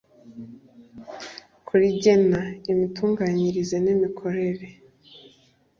ku 1.65 1.73
rigena 1.81 2.41
imitunganyirize 2.71 3.75
n 3.85 3.87
imikorere 3.95 4.67